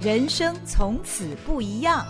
[0.00, 2.06] 人生从此不一样。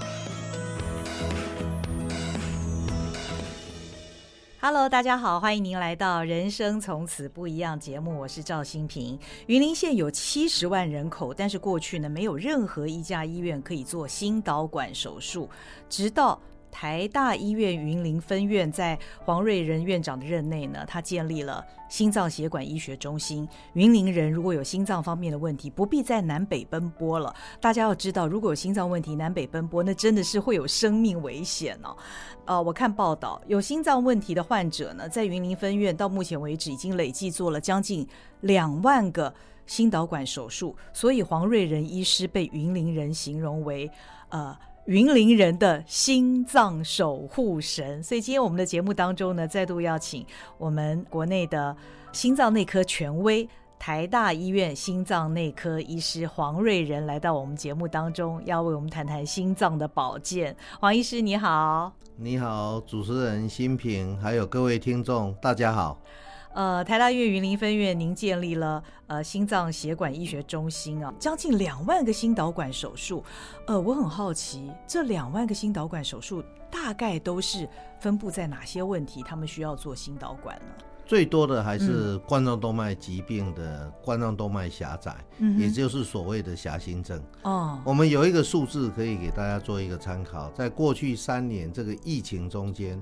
[4.61, 9.19] Hello，大家好，欢迎您来到《人生从此不一样》节目，我是赵新平。
[9.47, 15.49] 云林县有七十万人口，但是过去呢，没有任何一家医院可以做心导管手术，
[15.89, 16.39] 直到。
[16.71, 23.49] 台大医院云林分院在黄瑞仁院长的任内呢，他建立了心脏血管医学中心。
[23.73, 27.35] 云林人如果有心脏方面的问题，不必在南北奔波了。
[27.61, 31.97] 大家要知道，如果有心脏问题南北奔波，那真的是会有生命危险哦。
[32.45, 38.07] 呃，我看报道，有心脏问题的患者呢，在云林分院到目前为止已经累计做了将近
[38.43, 39.33] 两万个
[39.67, 43.91] 心导管手术，所以黄瑞仁医师被云林人形容为
[44.29, 44.57] 呃。
[44.89, 50.25] 云林人的心脏守护神，所以今天我们的节目当中呢，再度邀请
[50.57, 51.77] 我们国内的
[52.11, 53.47] 心脏内科权威
[53.79, 60.57] 台大医院心脏内科医师黄瑞仁来到我们节目当中，要为我们谈谈心脏的保健。
[60.81, 66.01] 黄医师你好，你好，主持人新平，还有各位听众，大家好。
[66.55, 73.23] 呃，台大医院云林分院，您建立了呃心脏血管医学中心啊，将近两万个心导管手术。
[73.67, 77.69] 呃，我很好奇，这两万个心导管手术大概都是
[78.01, 79.23] 分布在哪些问题？
[79.23, 80.85] 他们需要做心导管呢？
[81.07, 87.23] 最多的还是冠状动脉疾病的冠状动脉狭窄，嗯，也就是所谓的狭心症。
[87.43, 93.01] 哦，我们有一个数字可以给大家做一个参考，在过去三年这个疫情中间，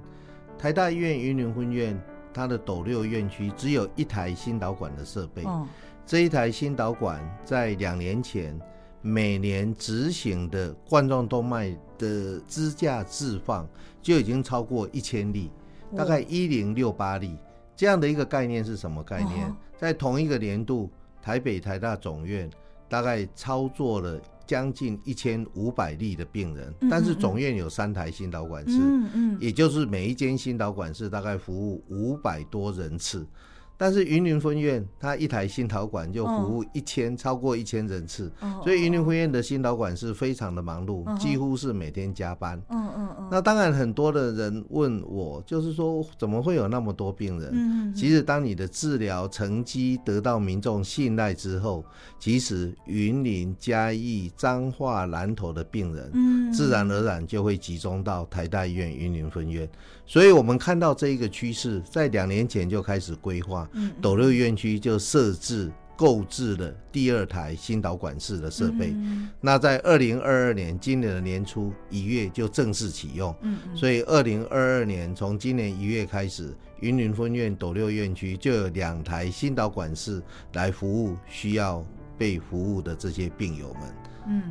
[0.59, 1.99] 台大医院云林分院。
[2.37, 5.67] 它的斗六院区只有一台心导管的设备，哦，
[6.05, 8.61] 这一台心导管在两年前
[9.01, 13.67] 每年执行的冠状动脉的支架置放
[14.03, 15.51] 就已经超过一千例，
[15.97, 17.39] 大概一零六八例。
[17.75, 19.51] 这样的一个概念是什么概念？
[19.79, 20.91] 在同一个年度，
[21.23, 22.51] 台北台大总院
[22.89, 24.21] 大概操作了。
[24.47, 33.27] 将近一千五百例的病人，但是总院有三台心导管室，嗯嗯，也就是每一间心导管室大概服务五百多人次。
[33.77, 42.61] 但是云林分院，它一台心导管就服务一千、哦，超过一千人次，哦、所以云林分院的心导管是非常的忙碌、哦，几乎是每天加班。
[42.69, 43.29] 嗯嗯嗯。
[43.31, 47.51] 那当然，很多的人问我，就是说怎么会有那么多病人？
[47.53, 51.85] 嗯、其实，当你的治疗成绩得到民众信赖之后，
[52.19, 59.69] 其实云林、嘉义、彰化、南投的病人，嗯，自然而然就会集中到台大医院云林分院。
[60.07, 63.69] 所以我们看到这一个趋势，在两年前就开始规划。
[64.01, 68.95] 斗六院区就设置购置了第二台新导管室的设备，
[69.41, 73.35] 那在二零二二年今年的年初一月就正式启用，
[73.75, 80.23] 所以二零二二年从今年一月开始，云林分院斗六院区就有两台新导管室
[80.53, 81.85] 来服务需要
[82.19, 83.83] 被服务的这些病友们。
[84.29, 84.43] 嗯，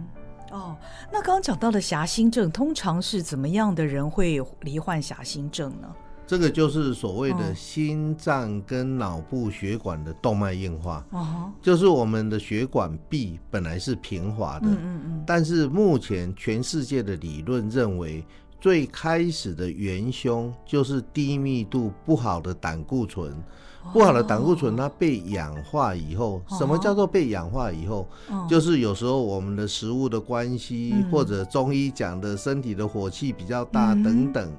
[0.56, 0.76] 哦，
[1.12, 5.94] 那刚刚讲到的狭心症，通常是怎么样的人会罹患狭心症呢？
[6.28, 18.26] 这个就是所谓的心脏跟脑部血管的动脉硬化，哦，就是我们的血管壁本来是平滑的，嗯嗯嗯，但是目前全世界的理论认为，
[18.60, 23.36] 最开始的元凶就是低密度不好的胆固醇。
[23.94, 28.08] 不好的胆固醇，它被氧化以后，什么叫做被氧化以后？
[28.50, 34.52] 就是有时候我们的食物的关系，或者中医讲的身体的火气比较大等等。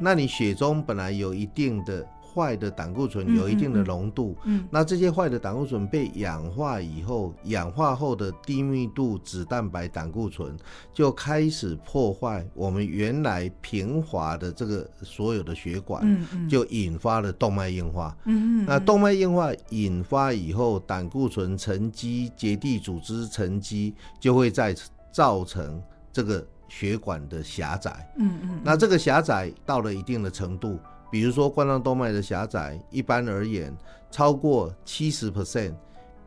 [0.00, 2.06] 那你血中本来有一定的。
[2.38, 10.56] 坏的胆固醇有一定的浓度，嗯，嗯，那这些坏的胆固醇被氧化以后，氧化后的低密度脂蛋白胆固醇
[10.94, 24.72] 就开始破坏我们原来平滑的这个所有的血管，嗯嗯，就引发了动脉硬化，嗯嗯，那动脉硬化引发以后，胆固醇沉积，结缔组织沉积，就会再
[25.10, 25.82] 造成
[26.12, 30.78] 这个血管的狭窄，嗯嗯，那这个狭窄到了一定的程度。
[31.10, 33.76] 比如说冠状动脉的狭窄，一般而言
[34.10, 35.74] 超过七十 percent，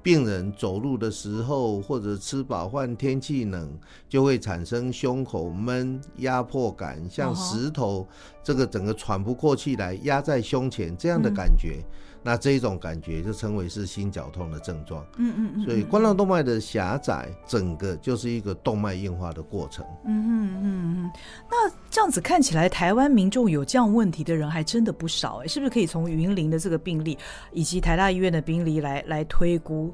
[0.04, 3.72] 病人走路的时候或者吃饱饭天气冷，
[4.10, 8.08] 就会产生胸口闷、压迫感，像石头
[8.44, 11.78] 这个整个喘不过气来压在胸前这样的感觉。
[11.80, 11.86] 嗯
[12.24, 15.06] 那这一种感觉就称为是心绞痛的症状。
[15.18, 15.66] 嗯嗯嗯。
[15.66, 19.86] 所以冠状动脉的狭窄，整个就是一个动脉硬化的过程。
[20.06, 21.12] 嗯嗯嗯嗯。
[21.50, 27.18] 那这样子看起来，台湾民众有这样问题的人还真的不少哎，是不是可以从云林的这个病例
[27.52, 29.94] 以及台大医院的病例来来推估？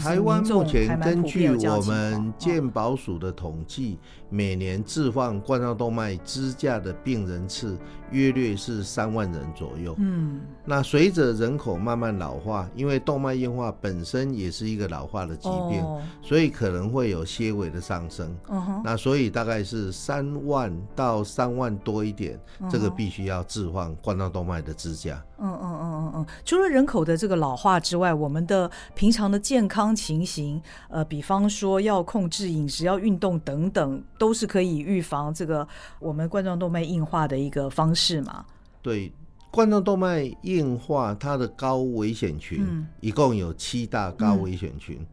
[0.00, 3.98] 台湾目前根据我们健保署的统计，
[4.32, 7.76] 每年置放冠状动脉支架的病人次
[8.10, 9.94] 约略是三万人左右。
[9.98, 18.34] 嗯，那随着人口慢慢老化，因为动脉硬化本身也是一个老化的疾病，哦、所以可能会有些微的上升。
[18.82, 25.22] 那所以大概是三万到三万多一点，嗯、这个必须要置换冠状动脉的支架。
[25.44, 35.66] 嗯嗯嗯嗯嗯，除了人口的这个老化之外，我们的平常的健康情形，呃，比方说要控制饮食、要运动等等，都是可以预防这个
[35.98, 38.44] 我们冠状动脉硬化的一个方式嘛？
[38.80, 39.12] 对，
[39.50, 45.06] 冠状动脉硬化它的高危险群、嗯、一共有七大高危险群，嗯、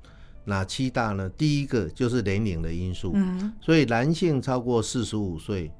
[0.45, 1.27] 哪七大呢？
[1.29, 5.71] 第一个就是年龄的因素，嗯，所以男性超过四十五岁。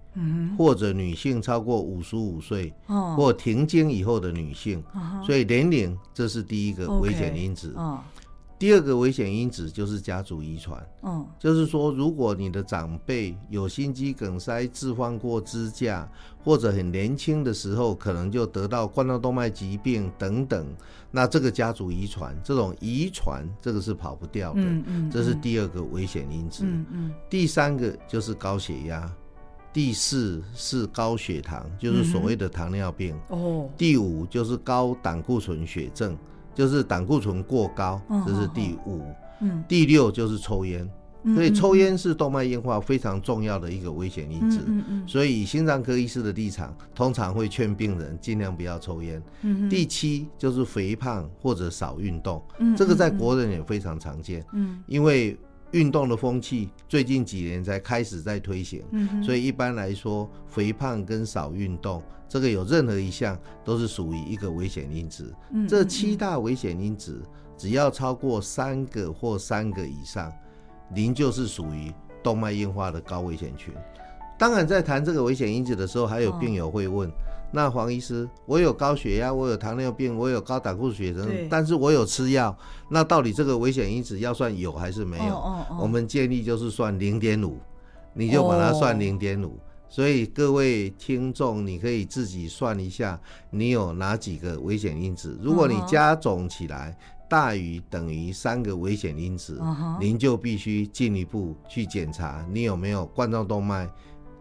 [0.58, 2.74] 或者女性超过五十五岁，
[3.16, 4.84] 或停经以后的女性，
[5.24, 7.74] 所以年龄这是第一个危险因子。
[8.60, 16.06] 第二个危险因子就是家族遗传，嗯就是说如果你的长辈有心肌梗塞，置换过支架，
[16.44, 20.68] 或者很年轻的时候可能就得到冠状动脉疾病等等，
[21.10, 24.62] 那这个家族遗传，这种遗传这个是跑不掉的，
[25.10, 26.66] 这是第二个危险因子。
[26.66, 29.10] 嗯第三个就是高血压。
[29.72, 33.16] 第四是高血糖，就是所谓的糖尿病。
[33.30, 33.70] 哦、嗯。
[33.78, 36.18] 第五就是高胆固醇血症，
[36.60, 39.02] 就是胆固醇过高，嗯、这是第五。
[39.40, 39.64] 嗯。
[39.66, 40.86] 第六就是抽烟，
[41.24, 44.60] 嗯、所以抽烟是动脉硬化非常重要的一个危险因子。
[44.68, 45.08] 嗯嗯。
[45.08, 49.24] 所以心脏科医师的立场，通常会劝病人尽量不要抽烟。
[49.44, 49.70] 嗯。
[49.70, 54.46] 第七就是肥胖或者少运动，嗯，这个在国人也非常常见。
[54.52, 54.84] 嗯。
[54.86, 55.38] 因为
[55.72, 65.34] 运动的风气最近几年才开始在推行，嗯、所以一般来说，肥胖跟少运动，这个有任何一项都是属于一个危险因子。
[65.52, 67.22] 嗯、哼这七大危险因子
[67.58, 70.32] 只要超过三个或三个以上，
[70.94, 71.94] 您就是属于
[72.24, 73.74] 动脉硬化的高危险群。
[74.38, 77.10] 当然，在谈这个危险因子的时候，还有病友会问。
[77.10, 77.14] 哦
[77.52, 82.56] 那黄医师，我有高血压，我有糖尿病，我有高胆固醇血症，但是我有吃药，
[82.90, 85.34] 那到底这个危险因子要算有还是没有？
[85.34, 87.58] 哦哦哦、我们建议就是算零点五，
[88.14, 89.58] 你就把它算零点五。
[89.92, 93.20] 所以各位听众，你可以自己算一下，
[93.50, 95.36] 你有哪几个危险因子？
[95.42, 96.96] 如果你加总起来
[97.28, 99.60] 大于等于三个危险因子，
[100.00, 103.90] 您就必须进一步去检查你有没有冠状动脉。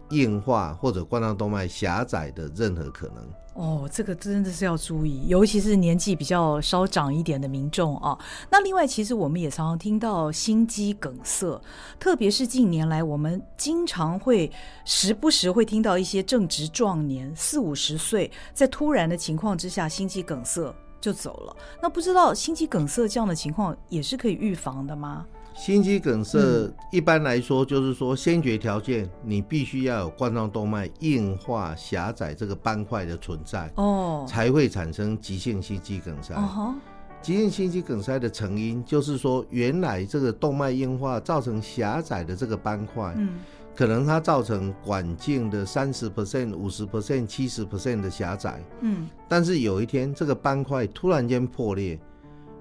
[0.09, 3.17] 硬化或者冠状动脉狭窄的任何可能
[3.53, 8.17] 哦，这个真的是要注意，尤其是年纪比较稍长一点的民众啊。
[8.49, 11.61] 那另外，其实我们也常常听到心肌梗塞，
[11.99, 14.49] 特别是近年来，我们经常会
[14.85, 21.55] 时不时会听到一些正值壮年四五十岁，在突然的情况之下，心肌梗塞就走了。
[21.81, 25.25] 那不知道心肌梗塞这样的情况也是可以预防的吗？
[25.53, 26.39] 心肌梗塞
[26.91, 36.33] 一般来说就是说，先决条件你必须要有冠状动脉硬化狭窄这个斑块的存在哦，才会产生急性心肌梗塞。
[37.21, 43.39] 急性心肌梗塞的成因就是说，原来这个动脉硬化造成狭窄的这个斑块，嗯
[43.75, 51.99] 可能它造成管径的三十 percent、五十 percent、七十 percent 的狭窄，嗯，但是有一天这个斑块突然间破裂。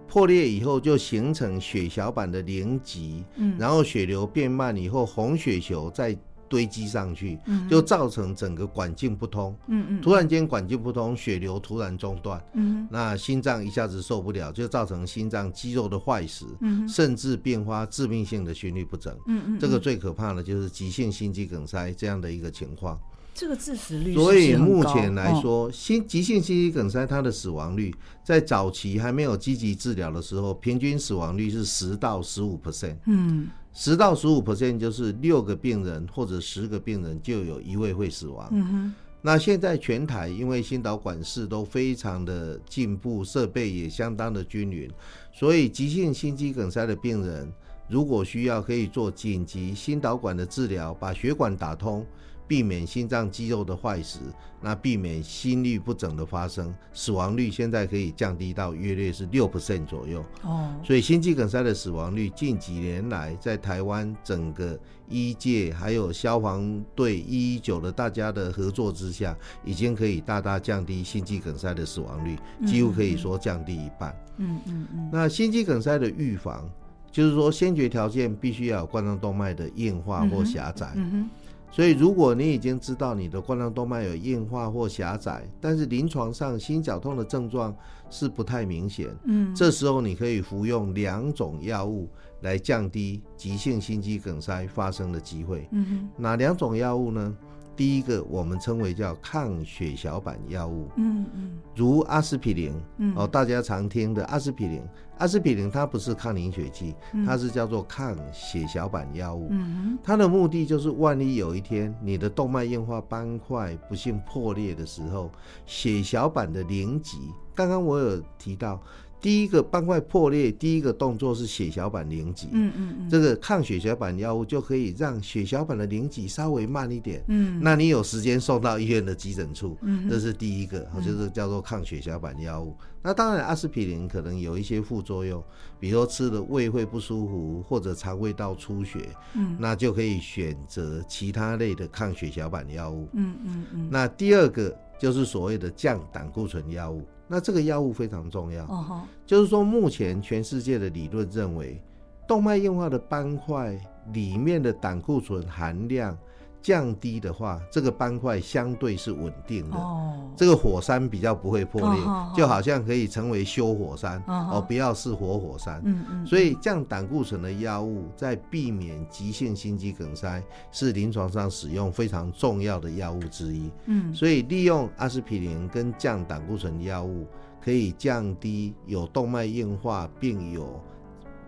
[0.09, 6.17] 破裂以后就形成血小板的凝集，嗯，然后血流变慢以后，红血球再
[6.49, 22.99] 堆积上去，嗯，就造成整个管径不通，嗯嗯，突然间管径不通，血流突然中断，嗯，那心脏一下子受不了，就造成心脏肌肉的坏死，嗯，甚至变发致命性的心律不整，嗯嗯，这个最可怕的就是急性心肌梗塞这样的一个情况。
[23.39, 32.97] 这个致死率，所以目前来说，心急性心肌梗塞它的死亡率，在早期还没有积极治疗的时候，平均死亡率是十到十五 percent。
[33.07, 38.49] 嗯，十到十五 percent 就是六个病人或者十个病人就有一位会死亡。
[38.51, 38.95] 嗯哼。
[39.23, 44.91] 那现在全台因为心导管室都非常的进步，设备也相当的均匀，
[45.33, 47.53] 所以急性心肌梗塞的病人
[47.89, 52.05] 如果需要，可以做紧急心导管的治疗，把血管打通。
[52.49, 54.21] 避免心脏肌肉的坏死，
[54.61, 60.25] 那避免心律不整的发生，死亡率现在可以降低到约略是六 percent 左右。
[60.43, 64.77] 哦，所以心肌梗塞的死亡率近几年来在台湾整个
[65.09, 72.37] 医界还有消防队一一九的大家的合作之下，已经可以大大降低心肌梗塞的死亡率，
[72.67, 74.17] 几乎可以说降低一半。
[74.39, 75.11] 嗯嗯嗯。
[75.13, 76.69] 那心肌梗塞的预防，
[77.13, 80.93] 就是说先决条件必须要有冠状动脉的硬化或狭窄。
[80.97, 81.31] 嗯哼。
[81.71, 87.75] 所以，如果你已经知道你的冠状动脉有硬化或狭窄，但是临床上心绞痛的症状
[88.11, 92.09] 是不太明显，嗯，这时候你可以服用两种药物
[92.41, 95.69] 来降低急性心肌梗塞发生的机会。
[95.73, 97.37] 嗯哼，哪两种药物呢？
[97.79, 102.73] 第一个我们称为叫抗血小板药物，嗯嗯，如阿司匹林，
[103.15, 104.83] 哦，大家常听的阿司匹林，
[105.19, 106.93] 阿司匹林它不是抗凝血剂，
[107.25, 115.31] 它是叫做抗血小板药物，嗯，它的目的就是万一有一天你的动脉硬化斑块不幸破裂的时候，
[115.65, 118.83] 血小板的凝集，刚刚我有提到。
[119.21, 122.49] 第一个斑块破裂，第一个动作是血小板凝集。
[122.53, 127.25] 嗯嗯嗯，这个抗血小板药物就可以让血小板的凝集稍微慢一点。
[127.29, 129.77] 嗯，那你有时间送到医院的急诊处。
[129.83, 132.77] 嗯，这是第一个，就是叫做抗血小板药物。
[133.03, 135.43] 那当然，阿司匹林可能有一些副作用，
[135.79, 139.09] 比如说吃了胃会不舒服或者肠胃道出血。
[139.35, 143.09] 嗯，那就可以选择其他类的抗血小板药物。
[143.13, 143.89] 嗯嗯嗯。
[143.91, 147.03] 那第二个就是所谓的降胆固醇药物。
[147.27, 149.01] 那这个药物非常重要，uh.
[149.27, 151.81] 就是说目前全世界的理论认为，
[152.27, 153.79] 动脉硬化的斑块
[154.13, 156.17] 里面的胆固醇含量
[156.61, 160.11] 降低的话，这个斑块相对是稳定的，oh.
[160.37, 162.35] 这个火山比较不会破裂，uh.
[162.37, 164.57] 就好像可以成为休火山，uh.
[164.57, 165.81] 哦，不要是活火山。
[165.85, 173.71] 嗯嗯所以降胆固醇的药物在避免急性心肌梗塞是临床上使用非常重要的药物之一。
[173.87, 174.15] Uh huh.
[174.15, 177.27] 所以利用阿司匹林跟降胆固醇药物，
[177.63, 180.83] 可以降低有动脉硬化并有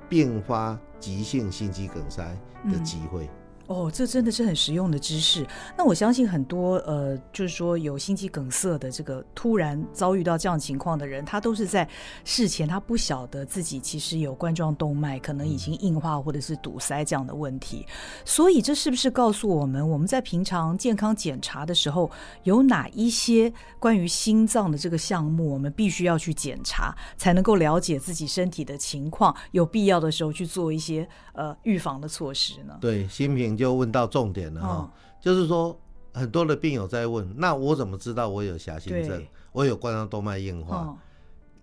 [0.09, 2.25] 并发急性心肌梗塞
[2.71, 3.25] 的机会。
[3.25, 3.31] Uh.
[3.71, 5.47] 哦，这真的是很实用的知识。
[5.79, 11.89] 那我相信很多呃，就是说有心肌梗塞的这个突然遭遇到这样情况的人，他都是在
[12.25, 17.87] 事前他不晓得自己其实有冠状动脉可能已经硬化或者是堵塞这样的问题。
[18.25, 22.11] 所以这是不是告诉我们，我们在平常健康检查的时候，
[22.43, 32.77] 有哪一些关于心脏的这个项目，我们必须要去检查，才能够了解自己身体的情况，有必要的时候去做一些呃预防的措施呢？
[32.81, 33.60] 对，心屏。
[33.61, 34.91] 就问到重点了哈，哦、
[35.21, 35.79] 就是说
[36.13, 39.07] 很多的病友在问，那我怎么知道我有狭心症？
[39.07, 40.97] 对我有冠状动脉硬化？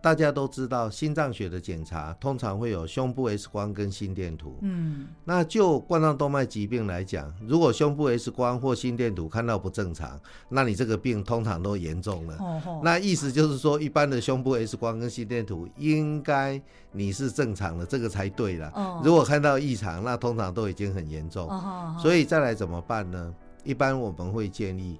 [0.07, 4.57] 哦、大家都知道，心脏血的检查通常会有胸部 X 光跟心电图。
[4.61, 12.35] 嗯，那就冠状动脉疾病来讲，如果胸部 X 光或心电图看到不正常，那你这个病通常都严重了。
[12.39, 16.61] 哦哦、那意思就是说，一般的胸部 X 光跟心电图应该。
[16.93, 18.69] 你是正常的，这个才对了。
[18.69, 19.05] Oh.
[19.05, 21.47] 如果看到异常，那通常都已经很严重。
[21.47, 22.01] Oh, oh, oh.
[22.01, 23.31] 所以再来怎么办呢？
[23.63, 24.97] 一般我们会建议，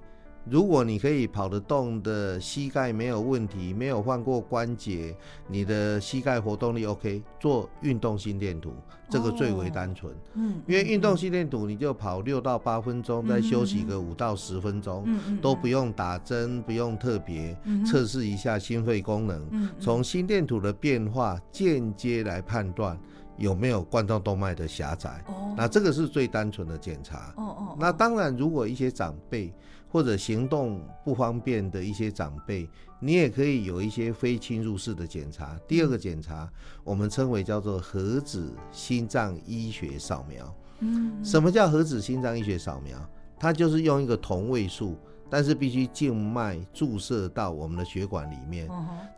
[0.50, 5.14] 如果你可以跑得动的，膝盖没有问题，没有换过关节，
[5.46, 8.72] 你的膝盖活动力 OK，做运动心电图，
[9.10, 10.14] 这个最为单纯。
[10.34, 15.06] 嗯，因为运动心电图你就跑六到八分钟，再休息个五到十分钟，
[15.42, 17.54] 都不用打针，不用特别
[17.86, 22.98] 测试一下心肺功能，从心电图的变化间接来判断
[23.36, 25.22] 有没有冠状动脉的狭窄。
[25.28, 27.34] 哦那这个是最单纯的检查。
[27.36, 29.52] 哦哦那当然，如果一些长辈。
[29.88, 32.68] 或者行动不方便的一些长辈，
[33.00, 35.58] 你也可以有一些非侵入式的检查。
[35.66, 36.50] 第二个检查，
[36.84, 40.54] 我们称为叫做核子心脏医学扫描。
[40.80, 42.98] 嗯，什么叫核子心脏医学扫描？
[43.38, 44.96] 它就是用一个同位素。
[45.30, 48.68] 但是必须静脉注射到我们的血管里面，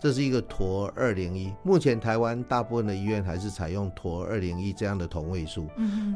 [0.00, 1.52] 这是一个鉈二零一。
[1.62, 5.69] 目前台湾大部分的医院还是采用鉈二零一这样的同位素。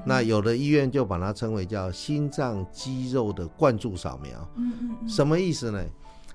[0.04, 4.48] 那有的医院就把它称为叫心脏肌肉的灌注扫描。
[5.08, 5.84] 什么意思呢？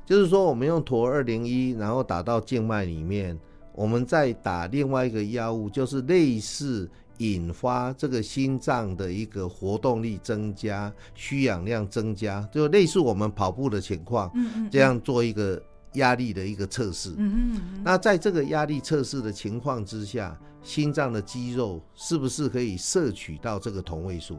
[0.05, 3.37] 就是说我们用鉈二零一，然后打到静脉里面，
[3.73, 6.89] 我们再打另外一个药物，就是类似。
[7.19, 14.29] 引发这个心脏的一个活动力增加，需氧量增加，就类似我们跑步的情况，
[14.69, 15.61] 这样做一个
[15.93, 17.15] 压力的一个测试。
[17.83, 24.37] 那在这个压力测试的情况之下，心脏的肌肉是不是可以摄取到这个同位素？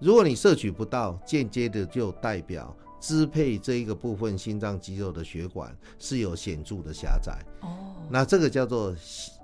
[0.00, 2.76] 如果你摄取不到，间接的就代表。
[3.02, 8.94] 支配这一个部分心脏肌肉的血管是有显著的狭窄哦，那这个叫做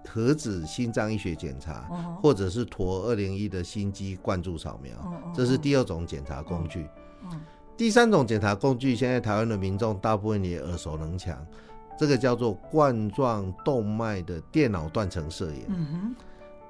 [0.07, 1.91] 核子心脏医学检查，
[2.23, 4.95] 或者是鉈二零一的心肌灌注扫描，
[5.35, 6.87] 这是第二种检查工具。
[7.77, 11.45] 第三种检查工具，现在台湾的民众大部分也耳熟能详，
[11.99, 15.65] 这个叫做冠状动脉的电脑断层摄影。
[15.69, 16.15] 嗯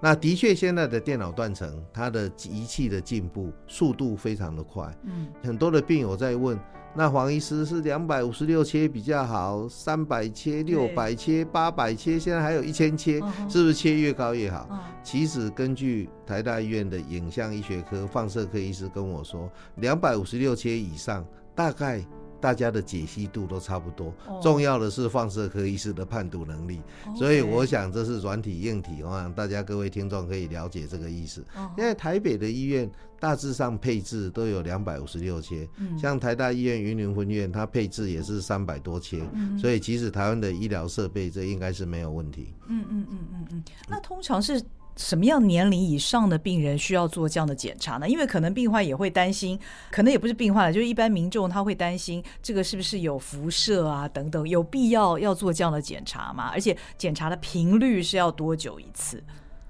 [0.00, 4.97] 那的确，现在的电脑断层，它的仪器的进步速度非常的快。
[5.02, 6.57] 嗯，很多的病友在问，
[6.99, 14.69] 那黄医师是两百五十六切比较好，三百切、六百切、八百切，现在还有一千切，是不是切越高越好？
[15.05, 21.25] 其实根据台大医院的影像医学科放射科医师跟我说，两百五十六切以上，
[21.55, 22.05] 大概
[22.40, 24.12] 大家的解析度都差不多。
[24.26, 24.42] Oh.
[24.42, 26.80] 重要的是放射科医师的判读能力。
[27.16, 31.45] 所以我想这是软体硬体，我想大家各位听众可以了解这个意思。
[31.57, 31.66] Oh.
[31.78, 32.90] 因为台北的医院
[33.21, 42.54] 大致上配置都有两百五十六切，嗯，像台大医院云林分院，它配置也是三百多切，嗯，所以其实台湾的医疗设备这应该是没有问题。
[42.68, 44.62] 嗯嗯嗯嗯嗯，那通常是。
[44.99, 48.07] 什么样年龄以上的病人需要做这样的检查呢？
[48.07, 49.59] 因为可能病患也会担心，
[49.90, 56.50] 可能也不是病患了，就是一般民众他会担心这个是不是有辐射啊等等，有必要要做这样的检查吗？
[56.52, 59.23] 而且检查的频率是要多久一次？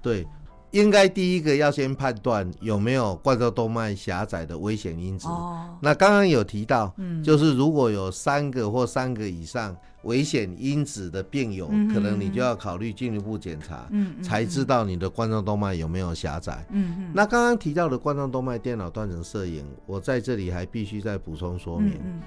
[0.02, 0.26] 对。
[0.72, 5.26] 应该第一个要先判断有没有冠状动脉狭窄的危险因子。
[5.26, 5.66] 哦。
[5.80, 16.64] 那刚刚有提到，嗯，就是如果有三个或三个以上危险因子的病友，嗯，可能你就要考虑进一步检查，嗯，才知道你的冠状动脉有没有狭窄。
[16.70, 17.10] 嗯嗯。
[17.12, 21.94] 那刚刚提到的冠状动脉电脑断层摄影，我在这里还必须再补充说明。
[22.04, 22.20] 嗯。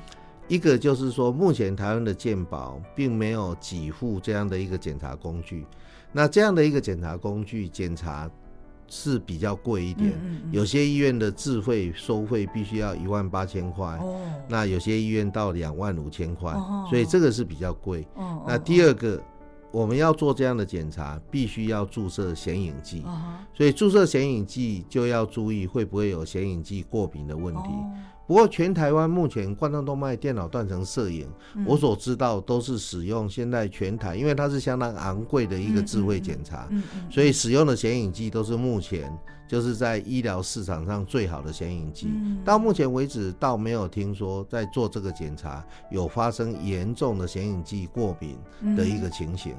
[0.47, 5.65] 一个就是说，目前台湾的健保并没有给付这样的一个检查工具。
[6.11, 8.29] 那这样的一个检查工具检查
[8.93, 13.97] 是比较贵一点，嗯嗯嗯，有些医院的自费收费必须要一万八千块，
[14.49, 18.43] 那有些医院到两万五千块，哦，所以这个是比较贵，哦。
[18.45, 19.23] 那第二个，
[19.71, 23.17] 我们要做这样的检查，必须要注射显影剂，哦，
[23.53, 27.69] 所以注射显影剂就要注意会不会有显影剂过敏的问题。
[28.31, 31.27] 哦不过，全台湾目前冠状动脉电脑断层摄影，
[31.65, 36.69] 我所知道都是使用现在全台，因为它是相当昂贵的一个智慧检查，
[37.09, 39.11] 所以使用的显影剂都是目前
[39.51, 42.09] 就是在医疗市场上最好的显影剂。
[42.45, 48.37] 到目前为止，倒没有听说在做这个检查有发生严重的显影剂过敏
[48.77, 49.53] 的一个情形。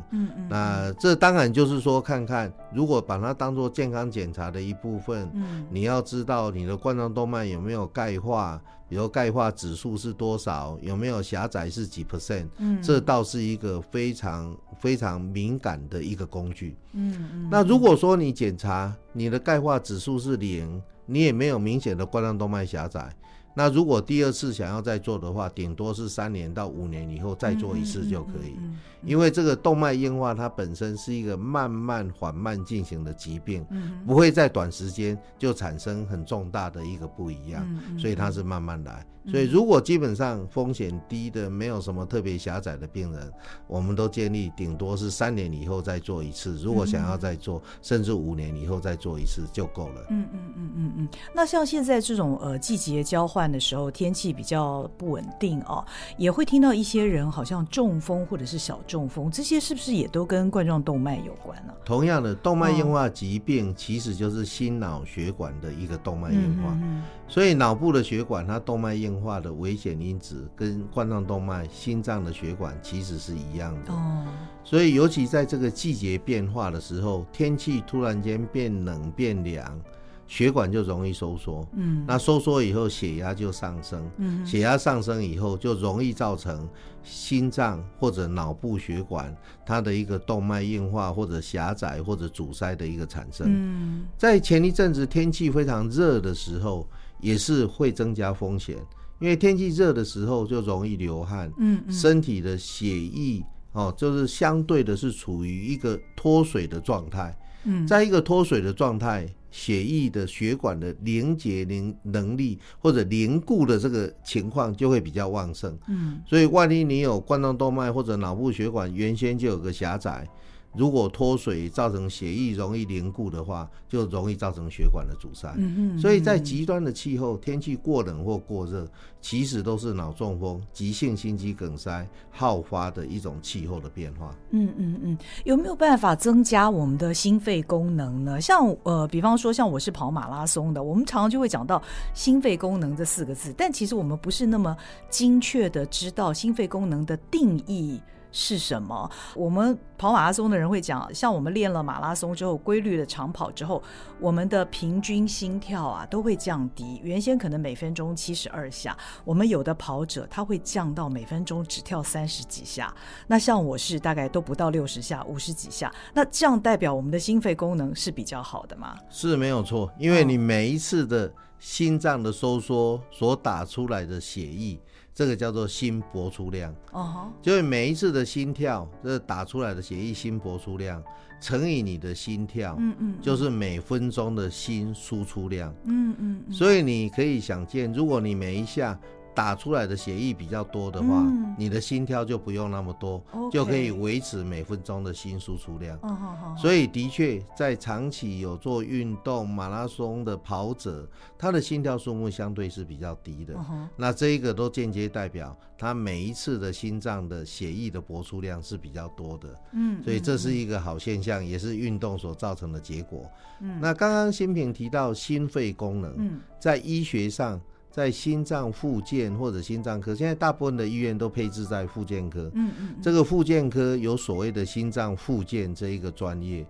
[0.49, 5.31] 那这当然就是说，看看如果把它当做健康检查的一部分，
[5.69, 8.59] 你要知道你的冠状动脉有没有钙化。
[8.93, 10.79] 比如钙化指数是多少？
[10.83, 12.47] 有没有狭窄是几 percent？
[12.59, 16.77] 嗯，这倒是一个非常非常敏感的一个工具。
[16.93, 17.49] 嗯嗯。
[17.51, 23.11] 那如果说你检查你的钙化指数是零，你也没有明显的冠状动脉狭窄。
[23.55, 28.59] 那如果第二次想要再做的话，顶多是三年到五年以后再做一次就可以。
[29.05, 33.67] 因为这个动脉硬化它本身是一个慢慢缓慢进行的疾病，
[34.07, 37.67] 不会在短时间就产生很重大的一个不一样，
[37.99, 39.05] 所以它是慢慢来。
[39.27, 43.33] 所以，如果基本上风险低的，没有什么特别狭窄的病人，
[43.67, 46.57] 我们都建议顶多是三年以后再做一次。
[46.57, 50.07] 如果想要再做，甚至五年以后再做一次就够了。
[50.11, 51.09] 嗯嗯嗯嗯嗯。
[51.33, 55.85] 那像现在这种呃季节交换的时候，天气比较不稳定哦，
[56.17, 61.73] 也会听到一些人好像中风或者是小中风，这些是不是也都跟冠状动脉有关呢？
[61.85, 66.73] 同样的，动脉硬化疾病其实就是心脑血管的一个动脉硬化。
[66.73, 67.03] 嗯嗯。
[67.33, 73.91] 所以脑部的血管，它动脉硬化的危险因子跟冠状动脉、心脏的血管其实是一样的。
[73.91, 74.27] 哦。
[74.63, 79.81] 所以尤其在这个季节变化的时候，天气突然间变冷变凉，
[80.27, 81.67] 血管就容易收缩。
[81.75, 82.05] 嗯。
[82.07, 84.07] 那收缩以后，血压就上升。
[84.19, 84.45] 嗯。
[84.45, 86.69] 血压上升以后，就容易造成
[87.03, 93.47] 心脏或者脑部血管它的一个动脉硬化或者狭窄或者阻塞的一个产生。
[93.49, 94.05] 嗯。
[94.19, 96.87] 在前一阵子天气非常热的时候。
[97.23, 98.77] 也是会增加风险，
[99.21, 120.29] 因为天气热的时候就容易流汗，嗯，身体的血液哦，就是相对的是处于一个脱水的状态，嗯，在一个脱水的状态，血液的血管的凝结凝能力或者凝固的这个情况就会比较旺盛，嗯，所以万一你有冠状动脉或者脑部血管原先就有个狭窄。
[120.75, 125.53] 如果脱水造成血液容易凝固的话，就容易造成血管的阻塞。
[125.57, 125.99] 嗯嗯。
[125.99, 128.89] 所以在极端的气候，天气过冷或过热，
[129.21, 134.35] 其实都是脑中风、急性心肌梗塞好发的一种气候的变化。
[134.51, 135.19] 嗯嗯嗯。
[135.45, 138.41] 有没有办法增加我们的心肺功能呢？
[138.41, 141.83] 像呃，比方说像我是跑马拉松的，我们常常就会讲到
[142.15, 144.75] 心肺功能这四个字，但其实我们不是那么
[145.11, 148.01] 精确的知道心肺功能的定义。
[148.33, 149.09] 是什么？
[149.37, 153.81] 我们跑马拉松的人会讲，像我们练了马拉松之后，规律的长跑之后，
[154.19, 156.99] 我们的平均心跳啊都会降低。
[157.05, 162.93] 原先可能每分钟七十二下，我们有的跑者他会降到每分钟只跳三十几下。
[163.27, 165.93] 那像我是大概都不到六十下，五十几下。
[166.15, 168.97] 那这样代表我们的心肺功能是比较好的吗？
[169.11, 174.81] 是没有错，因为你每一次的心脏的收缩所打出来的血液。
[175.15, 181.03] 这个叫做心搏出量，哦，就是每一次的心跳，这打出来的血液心搏出量
[181.41, 188.99] 乘以你的心跳，嗯嗯，就是每分钟的心输出量，嗯嗯，所以你可以想见，如果你每一下
[189.35, 195.97] 打出来的血液比较多的话，嗯、你的心跳就不用那么多.就可以维持每分钟的心输出量。
[195.99, 196.59] Oh, oh, oh.
[196.59, 203.55] 所以的确，在长期有做运动、马拉松的跑者，他的心跳数目相对是比较低的。
[203.55, 203.79] Oh, oh.
[203.97, 209.49] 那这一个都间接代表他每一次的心脏的血液的搏出量是比较多的。
[209.73, 213.31] 嗯，所以这是一个好现象，也是运动所造成的结果。
[213.61, 217.61] 嗯，那刚刚新平提到心肺功能，嗯，在医学上。
[217.93, 222.51] 在心脏复健或者心脏科，现在大部分的医院都配置在复健科。
[222.55, 226.67] 嗯嗯，这个复健科有所谓的心脏复健这一个专业。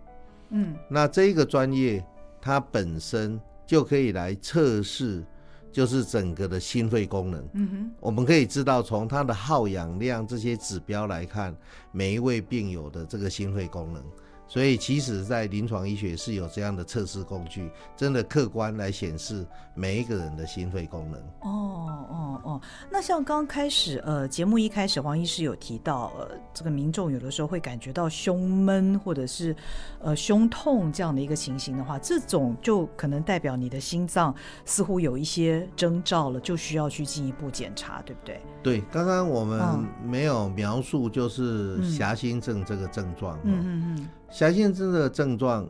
[0.51, 2.05] 嗯，那这一个专业
[2.41, 5.25] 它本身就可以来测试，
[5.71, 7.49] 就是整个的心肺功能。
[7.55, 11.57] 嗯哼，我们可以知道从它的耗氧量这些指标来看，
[11.93, 14.03] 每一位病友的这个心肺功能。
[14.49, 21.19] 所以，其实，在临床医学是有这样的测试工具，真的客观来显示每一个人的心肺功能。
[21.41, 29.57] 哦哦哦，那像刚开始，呃，节目一开始，黄医师有提到，呃，这个民众有的时候会感觉到胸闷或者是
[30.01, 34.35] 呃胸痛这样的一个情形的话，这种就可能代表你的心脏
[34.67, 38.41] 似乎有一些征兆了，就需要去进一步检查，对不对？
[38.63, 39.63] 对，刚刚我们
[40.05, 43.39] 没有描述就是狭心症这个症状。
[43.45, 44.09] 嗯嗯嗯。
[44.33, 45.69] 狭心症的症状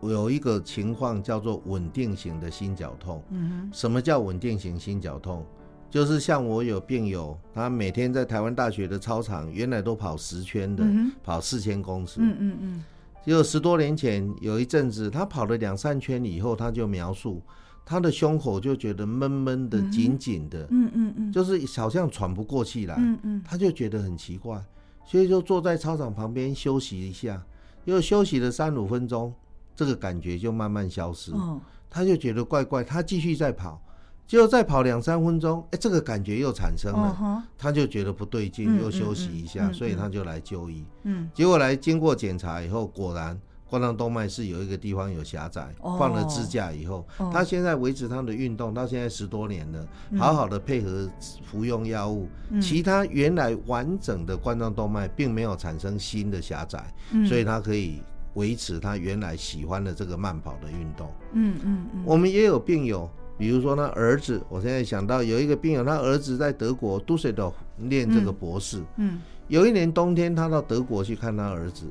[0.00, 3.20] 有一个情况叫做稳定型的心绞痛。
[3.30, 5.44] 嗯哼，什么叫稳定型心绞痛？
[5.90, 12.20] 就是像我有病友，他每天在台湾大学的操场，原来都跑十圈的，嗯、跑四千公尺。
[12.20, 12.84] 嗯嗯嗯。
[13.26, 17.42] 就十多年前有一阵子，他跑了两三圈以后，他就描述
[17.84, 20.64] 他的胸口就觉得闷闷的、紧紧的。
[20.70, 21.32] 嗯嗯嗯。
[21.32, 22.94] 就是好像喘不过气来。
[22.98, 23.42] 嗯嗯。
[23.44, 24.62] 他就觉得很奇怪，
[25.04, 27.42] 所以就坐在操场旁边休息一下。
[27.84, 29.32] 又休息了三五分钟，
[29.76, 31.32] 这个感觉就慢慢消失。
[31.32, 33.80] 哦、他就觉得怪怪，他继续再跑，
[34.26, 37.16] 结果再跑两三分钟，哎，这个感觉又产生了。
[37.20, 40.84] 哦、他就觉得不对劲，嗯、又休息一下，嗯嗯、所以他就来就医。
[41.02, 51.08] 嗯，结果来经过检查以后，果然冠状动脉是有一个地方有狭窄，哦、放了支架以后，哦、他现在维持他的运动，到现在十多年了，嗯、好好的配合
[51.44, 58.00] 服用药物，嗯、其他原来完整的冠状动脉并没有产生新的狭窄，嗯、所以他可以
[58.34, 61.10] 维持他原来喜欢的这个慢跑的运动。
[61.32, 69.20] 嗯嗯嗯，我们也有病友，比如说他儿子，我现在想到有一个病友，他儿子在德国杜塞尔念这个博士，嗯，嗯。
[69.48, 71.86] 有一年冬天他到德国去看他儿子。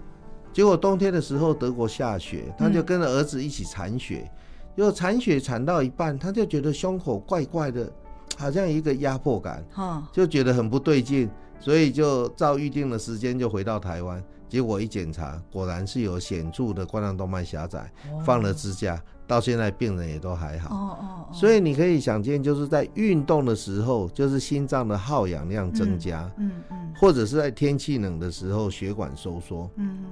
[0.54, 4.30] 结果冬天的时候，德国下雪，他就跟着儿子一起铲雪。
[4.76, 7.92] 结果铲雪铲到一半，他就觉得胸口怪怪的，
[8.38, 9.64] 好像一个压迫感，
[10.12, 14.24] 就觉得很不对劲，所以就照预定的时间就回到台湾。
[14.48, 17.92] 结果一检查，果然是有显著的冠状动脉狭窄，
[18.24, 21.28] 放了支架，到现在病人也都还好。
[21.34, 30.06] 所以你可以想见，就是在运动的时候，就是心脏的耗氧量增加，嗯嗯，或者是在天气冷的时候，血管收缩，嗯。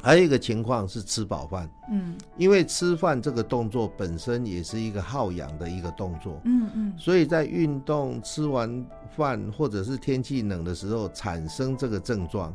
[0.00, 12.54] 还有一个情况是吃饱饭，嗯，因为吃饭这个动作本身也是一个耗氧的一个动作，嗯嗯，所以在运动吃完饭或者是天气冷的时候产生这个症状，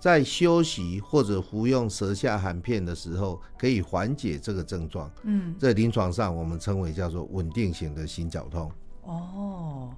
[0.00, 8.72] 在休息或者服用舌下含片的时候可以缓解这个症状，嗯，在临床上我们称为叫做稳定型的心绞痛。
[9.04, 9.90] 哦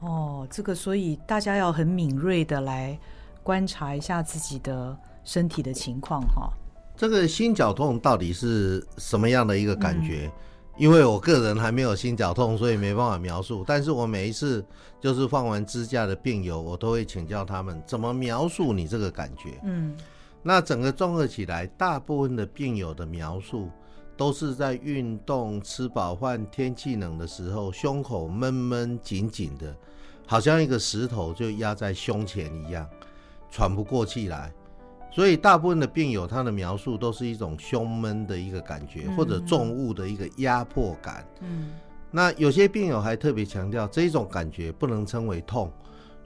[0.00, 2.98] 哦，这个所以大家要很敏锐的来
[3.42, 4.98] 观察一下自己的。
[5.24, 6.52] 身体的情况哈，
[6.96, 10.30] 这个心绞痛到底是什么样的一个感觉？
[10.32, 10.32] 嗯、
[10.76, 13.64] 因为我个人还没有心绞痛，所以没办法描述。
[13.66, 14.64] 但是我每一次
[15.00, 19.58] 就是放完支架的病友，我都会请教他们怎么描述你这个感觉。
[19.64, 19.96] 嗯，
[20.42, 23.70] 那整个综合起来，大部分的病友的描述
[24.16, 29.74] 都是在运动、吃饱饭、天气冷的时候，胸口闷闷紧紧的，
[30.26, 32.88] 好像一个石头就压在胸前一样，
[33.50, 34.52] 喘不过气来。
[35.14, 41.24] 所以大部分的病友，他的描述都是一种胸闷的一个感觉，或者重物的一个压迫感。
[41.40, 41.70] 嗯，
[42.10, 45.70] 那有些病友还特别强调，这种感觉不能称为痛。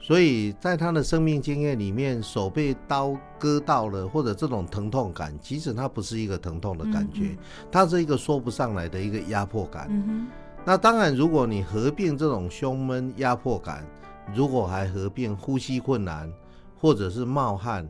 [0.01, 7.37] 所以在他的生命经验里面，手被刀割到了，或者这种疼痛感，其实它不是一个疼痛的感觉，
[7.71, 9.85] 它是一个说不上来的一个压迫感。
[9.91, 10.25] 嗯，
[10.65, 13.85] 那当然，如果你合并这种胸闷压迫感，
[14.33, 16.27] 如果还合并呼吸困难，
[16.75, 17.87] 或者是冒汗。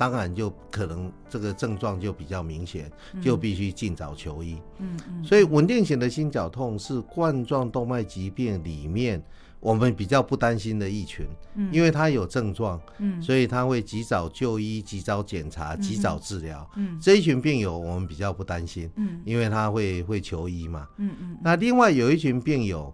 [0.00, 4.56] 当然，就可能这个症状就比较明显，就必须尽早求医。
[4.78, 9.22] 嗯嗯，所以稳定型的心绞痛是冠状动脉疾病里面
[9.60, 11.26] 我们比较不担心的一群，
[11.70, 12.80] 因为它有症状，
[13.20, 16.66] 所以它会及早就医、及早检查、及早治疗。
[16.76, 18.90] 嗯，这一群病友我们比较不担心，
[19.26, 20.88] 因为他会会求医嘛。
[20.96, 22.90] 嗯嗯，那另外有一群病友，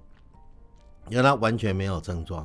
[1.10, 2.44] 原来完全没有症状。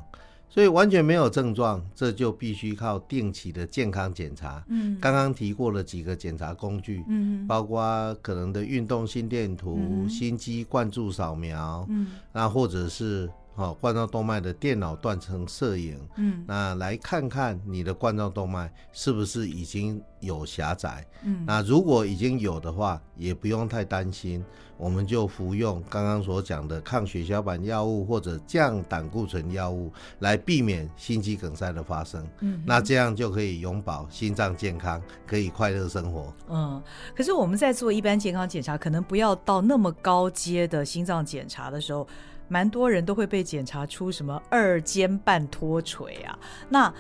[0.52, 4.64] 所以完全没有症状，这就必须靠定期的健康检查。
[4.68, 13.28] 嗯，刚刚提过了几个检查工具，嗯，包括可能的运动心电图、嗯、心肌灌注扫描，嗯，那或者是。
[13.54, 24.44] 好，冠状动脉的电脑断层摄影，嗯，那来看看你的冠状动脉是不是已经有狭窄，嗯，那如果已经有的话，也不用太担心，
[24.78, 36.34] 我们就服用刚刚所讲的抗血小板药物或者降胆固醇药物，来避免心肌梗塞的发生，嗯，那这样就可以永保心脏健康，可以快乐生活。
[36.50, 36.82] 嗯，
[37.14, 42.08] 可是我们在做一般健康检查，可能不要到那么高阶的心脏检查的时候。
[42.52, 46.38] 蛮多人都会被检查出什么二尖瓣脱垂啊？
[46.68, 46.94] 那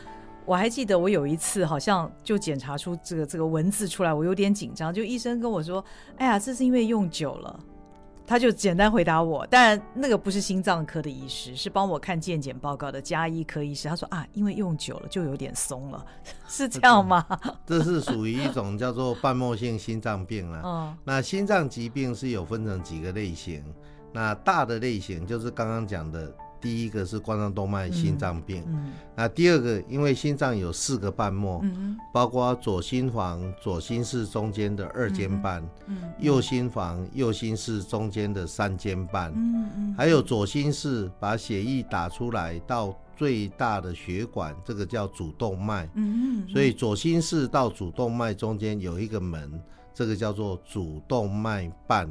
[0.45, 4.93] 我还记得我有一次好像就检查出这个这个文字出来，我有点紧张。
[4.93, 5.83] 就医生跟我说
[6.17, 7.59] ：“哎呀，这是因为用久了。”
[8.25, 9.45] 他就简单回答我。
[9.49, 13.89] 但那个不是心脏科的医师，是帮我看健检报告的加医科医师。
[13.89, 16.05] 他说：“啊，因为用久了就有点松了，
[16.47, 17.25] 是这样吗？”
[17.67, 20.61] 这是属于一种叫做瓣膜性心脏病了。
[20.65, 23.61] 嗯，那心脏疾病是有分成几个类型。
[24.13, 28.63] 那大的类型就是刚刚讲的，第一个是冠状动脉心脏病。
[28.67, 45.89] 嗯嗯、那第二个，因为心脏有四个瓣膜，嗯、包括左心房、左心室中间的二尖瓣，嗯嗯、右心房、右心室中间的三尖瓣，嗯嗯、还有左心室把血液打出来到最大的血管，这个叫主动脉。
[45.95, 49.51] 嗯嗯、所以左心室到主动脉中间有一个门，
[49.93, 52.09] 这个叫做主动脉瓣。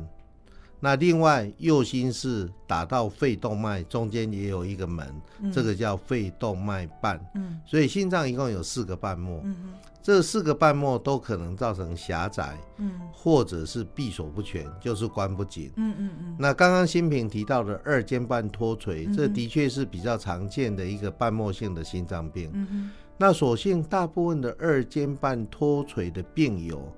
[0.80, 5.06] 那另外右心室打到肺动脉中间也有一个门，
[5.40, 7.20] 嗯、这个叫肺动脉瓣。
[7.34, 15.70] 嗯，所以心脏一共有四个瓣膜，嗯、哼这四个瓣膜都可能造成狭窄，嗯，或者是闭锁不全，就是关不紧。
[15.76, 16.36] 嗯嗯嗯。
[16.38, 22.50] 那刚刚新平提到的二尖瓣脱垂，嗯、这的确是比较常见的一个瓣膜性的心脏病。
[22.54, 26.90] 嗯哼那所幸大部分的二尖瓣脱垂的病友。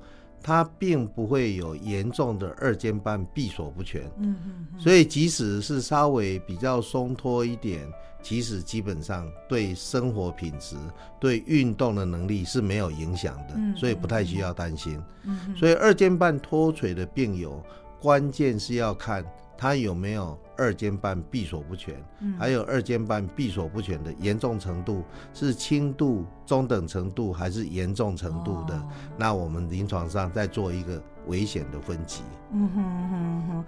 [0.43, 7.87] 它并不会有严重的二尖瓣闭锁不全，嗯嗯，所以即使是稍微比较松脱一点，
[8.23, 10.77] 其实基本上对生活品质、
[11.21, 15.01] 对运动的能力是没有影响的，所以不太需要担心。
[15.23, 17.63] 嗯，所以二尖瓣脱垂的病友，
[18.01, 19.25] 关键是要看
[19.63, 20.37] 他有没有。
[20.55, 21.97] 二尖瓣闭锁不全，
[22.39, 25.03] 还有二尖瓣闭锁不全的严重程度
[25.35, 28.77] 是轻度、中等程度还是严重程度的？
[28.77, 28.83] 哦、
[29.17, 32.21] 那我们临床上再做一个危险的分级。
[32.53, 33.65] 嗯哼哼哼，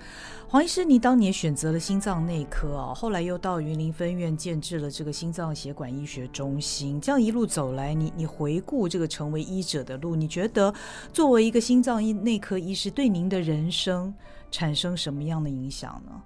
[0.47, 10.73] 黄医师，你当年选择了心脏内科哦，后来又到云林分院建置了这个心脏血管医学中心，这样一路走来，你你回顾这个成为医者的路，你觉得
[11.13, 14.15] 作为一个心脏医内科医师，对您的人生
[14.55, 16.23] 产生什么样的影响呢？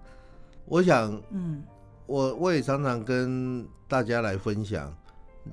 [0.67, 1.63] 我想，嗯，
[2.05, 4.95] 我我也常常跟大家来分享，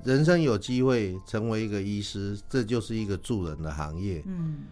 [0.04, 4.22] 人生有机会成为一个医师，这就是一个助人的行业。
[4.26, 4.64] 嗯，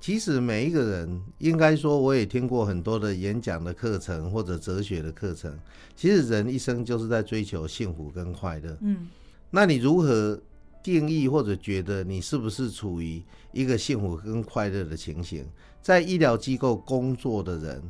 [0.00, 5.58] 其实每一个人，应该说，我也听过很多的演讲的课程或者哲学的课程。
[5.96, 8.78] 其实人一生就是在追求幸福跟快乐。
[8.82, 9.08] 嗯，
[9.50, 10.40] 那你如何
[10.82, 15.44] 定义或者觉得你是不是处于一个幸福跟快乐的情形？
[15.80, 17.82] 在医疗机构工作的人。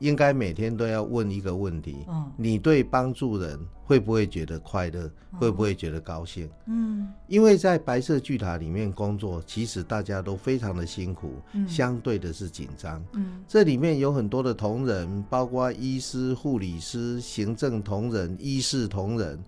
[0.00, 5.08] 应该每天都要问一个问题：嗯，你对帮助人会不会觉得快乐？
[5.38, 6.50] 会不会觉得高兴？
[6.66, 11.34] 嗯，因为在白色巨塔里面工作，其实大家都非常的辛苦，
[11.66, 13.02] 相对的是紧张。
[13.12, 19.42] 嗯，这里面有很多的同仁，包括医师、护理师、行政同仁、医事同仁，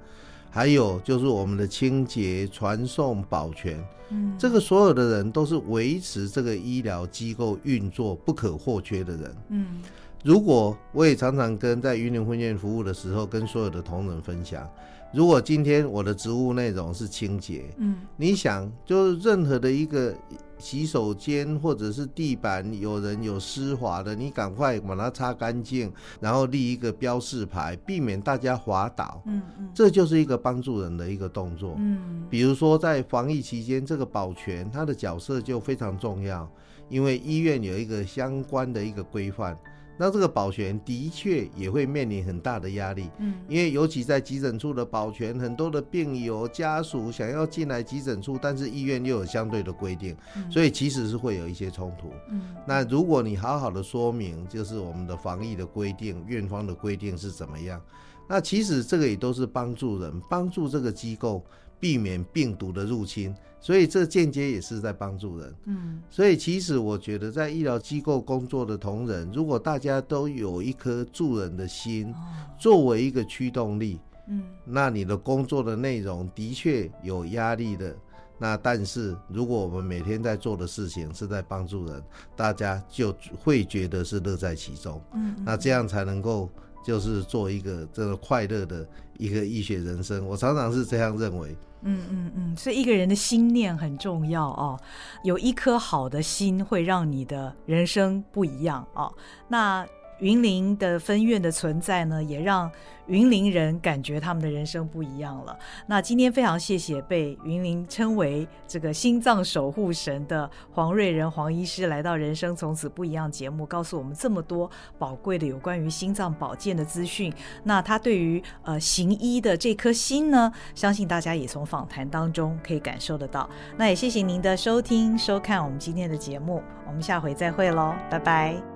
[0.57, 3.79] 还有就是我们的清洁、传送、保全。
[4.09, 9.37] 嗯，这个所有的人都是维持这个医疗机构运作不可或缺的人。
[9.51, 9.83] 嗯。
[10.25, 14.67] 如果我也常常跟在云林婚宴服务的时候，跟所有的同仁分享，
[15.13, 20.15] 如果今天我的职务内容是清洁，嗯，你想，就是任何的一个
[20.59, 36.51] 洗手间或者是地板有人有湿滑的，你赶快把它擦干净，然后立一个标示牌，避免大家滑倒，嗯嗯，这就是一个帮助人的一个动作，嗯，比如说在防疫期间，这个保全它的角色就非常重要，
[36.89, 39.57] 因为医院有一个相关的一个规范。
[39.99, 50.17] 那这个保全的确也会面临很大的压力，嗯，因为尤其在急诊处的保全，很多的病友家属想要进来急诊处，但是医院又有相对的规定，
[50.51, 52.11] 所以其实是会有一些冲突。
[52.31, 57.81] 嗯，那如果你好好的说明，就是我们的防疫的规定，院方的规定是怎么样，
[58.29, 61.45] 那其实这个也都是帮助人，帮助这个机构
[61.79, 63.35] 避免病毒的入侵。
[63.59, 65.55] 所以这间接也是在帮助人。
[65.65, 72.15] 嗯，所以其实我觉得在医疗机构工作的同仁，如果大家都有一颗助人的心，
[72.61, 77.97] 作为一个驱动力，嗯，那你的工作的内容的确有压力的。
[78.39, 82.01] 那但是如果我们每天在做的事情是在帮助人，
[82.37, 85.03] 大家就会觉得是乐在其中。
[85.15, 86.49] 嗯，那这样才能够
[86.87, 88.87] 就是做一个这个快乐的
[89.19, 90.25] 一个医学人生。
[90.25, 91.57] 我常常是这样认为。
[91.83, 94.79] 嗯嗯嗯，所以一个人的心念很重要哦，
[95.25, 99.13] 有一颗好的心会让你的人生不一样哦。
[99.49, 99.87] 那
[100.19, 102.71] 云林的分院的存在呢，也让
[103.07, 105.57] 云林人感觉他们的人生不一样了。
[105.87, 117.33] 那今天非常谢谢被云林称为这个心脏守护神的黄瑞仁黄医师来到《人生从此不一样》节目，告诉我们这么多宝贵的有关于心脏保健的资讯。
[117.63, 123.49] 那他对于呃行医的这颗心呢，相信大家也从访谈当中可以感受得到。
[123.77, 128.76] 那也谢谢您的收听收看我们今天的节目，我们下回再会喽，拜拜。